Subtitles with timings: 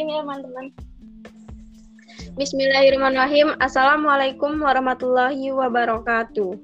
[0.00, 0.66] mancing ya teman-teman.
[2.40, 3.52] Bismillahirrahmanirrahim.
[3.60, 6.56] Assalamualaikum warahmatullahi wabarakatuh.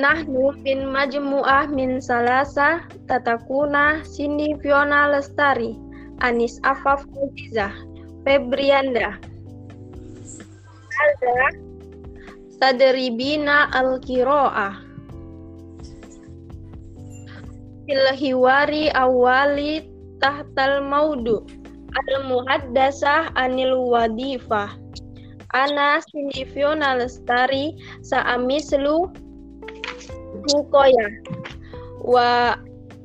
[0.00, 5.76] Nahnu bin majmu'ah min salasa tatakuna Cindy Fiona Lestari
[6.24, 7.76] Anis Afaf Azizah
[8.24, 9.20] Febrianda
[10.88, 11.52] Ada
[12.56, 14.80] Tadribina Al-Kiro'ah
[17.84, 19.89] Filhiwari awali
[20.20, 21.42] tahtal maudu.
[21.90, 24.70] Al-Muhaddasah anil wadifah.
[25.50, 27.74] Ana Cindy Fiona Lestari
[28.06, 29.10] Sa'amislu
[30.46, 31.08] Mukoya
[32.06, 32.54] wa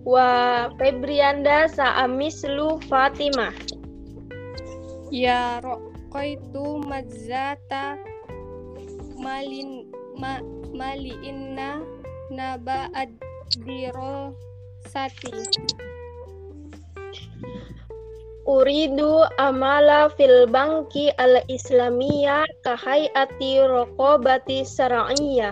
[0.06, 0.30] wa
[0.78, 3.50] Febrianda Sa'amislu Fatimah.
[5.09, 7.98] Ya roqaitu madzata
[9.18, 9.90] malin
[10.22, 10.38] ma,
[10.70, 11.82] maliinna
[12.30, 14.38] naba adiro
[14.86, 15.34] sati
[18.46, 25.50] Uridu amala fil banki al islamiyah kahayati rokobati sara'iyah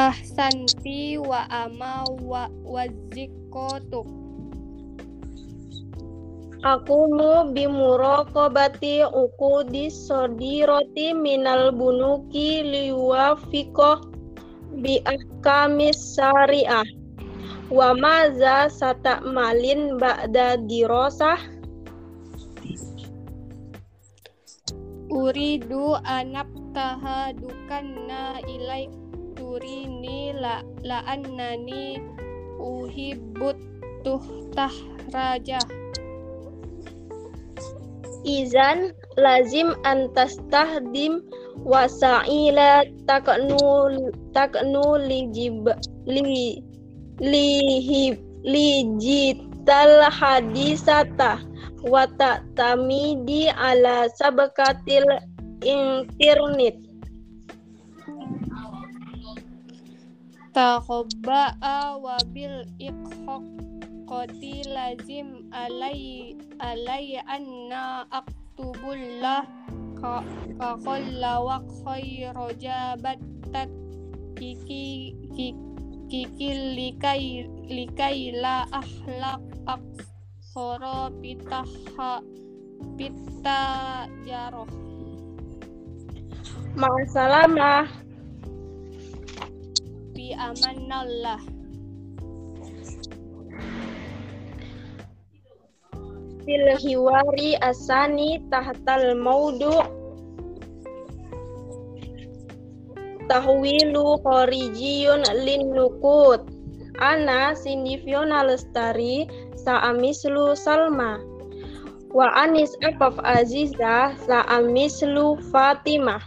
[0.00, 4.08] ahsanti wa ama wa wazikotuk
[6.64, 14.00] Akumu bimuraqabati uqudi sodiroti minal bunuki liwafiko
[14.80, 17.03] bi ahkamis syariah
[17.72, 18.68] wa maza
[19.24, 21.40] malin ba'da dirosah?
[25.14, 28.90] Uridu anak tahadukanna ilai
[29.38, 32.02] turini la la annani
[32.58, 33.54] uhibbut
[34.02, 34.74] tuhtah
[35.14, 35.62] raja.
[38.24, 38.90] Izan
[39.20, 41.22] lazim antastahdim
[41.62, 43.62] wasa'ila taknu
[44.34, 45.68] taknu li jib
[46.08, 46.58] li
[47.20, 51.40] li hib li jital hadisata
[51.84, 52.08] wa
[52.56, 55.04] tamidi ala sabakatil
[55.64, 56.76] internet.
[60.54, 69.42] Takobba'a wa bil ikhqati lazim alai alai anna aktubullah
[69.98, 70.22] ka
[70.86, 73.66] qalla wa khairu jabatat
[74.38, 75.58] kiki kiki
[76.10, 82.20] likai likai la akhlaq aksara pitaha
[82.96, 83.62] pita
[84.26, 84.68] jaroh
[86.74, 87.86] Ma'asalamah
[90.10, 91.38] bi amanallah.
[96.42, 99.70] Fil hiwari asani tahtal maudu
[103.28, 106.42] tahwilu khorijiyun lin nukut
[106.98, 109.26] ana Cindy Fiona Lestari
[109.58, 111.18] sa'amislu Salma
[112.14, 116.22] wa anis afaf aziza sa'amislu Fatimah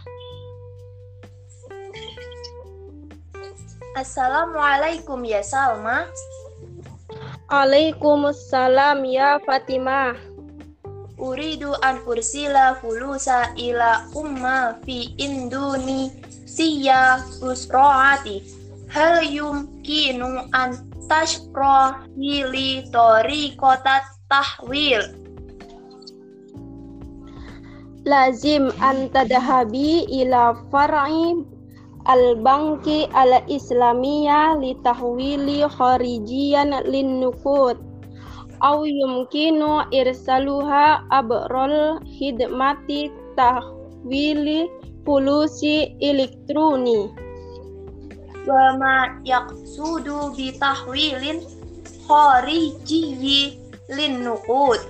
[3.98, 6.06] Assalamualaikum ya Salma.
[7.50, 10.14] Waalaikumsalam ya Fatimah.
[11.18, 16.14] Uridu an ursila fulusa ila umma fi induni
[16.48, 18.40] siya usroati.
[18.88, 20.80] Hal yumkinu an
[21.12, 24.00] tashro hili tori kota
[24.32, 25.04] tahwil.
[28.08, 31.36] Lazim an tadahabi ila far'i
[32.08, 37.76] al-banki al-islamiyah li tahwili kharijiyan lin nukut
[38.64, 44.66] aw yumkinu irsaluha abrol hidmati tahwili
[45.08, 46.98] pulusi elektroni
[48.48, 51.38] wa ma yaqsudu bi tahwilin
[52.08, 53.40] kharijiyyi
[53.96, 54.80] lin nuqud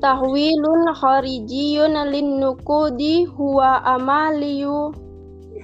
[0.00, 4.78] tahwilun kharijiyun lin nukudi huwa amaliyu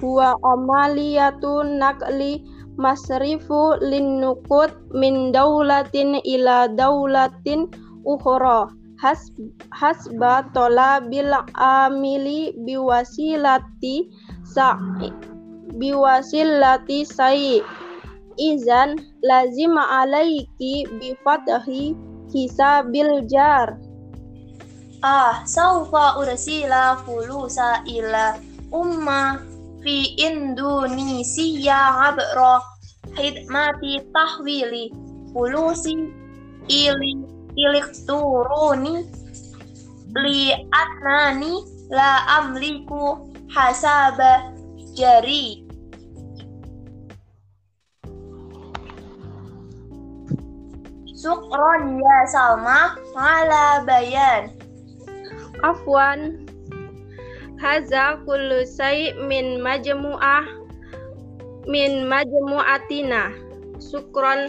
[0.01, 2.33] huwa amaliyatun naqli
[2.77, 7.69] masrifu lin nukud min daulatin ila daulatin
[8.05, 9.33] ukhra has
[9.73, 14.13] hasba talabil amili biwasilati
[14.45, 14.77] sa
[15.81, 17.65] biwasilati sai.
[18.41, 21.93] Izan lazim alaiki bi fatahi
[22.33, 23.77] hisabil jar.
[25.05, 28.37] Ah, saufa ursila fulusa ila
[28.73, 29.41] umma
[29.85, 32.61] fi Indonesia abra
[33.17, 34.93] hidmati tahwili
[35.33, 35.97] fulusi
[36.69, 38.95] ili elektroni
[40.23, 41.53] li anani
[41.91, 44.55] la amliku hasaba
[44.95, 45.71] jari
[51.21, 54.57] Syukron ya Salma ala bayan.
[55.61, 56.49] Afwan.
[57.61, 60.49] Haza kullu say min majmu'ah
[61.69, 63.37] min majmu'atina.
[63.77, 64.49] Syukron.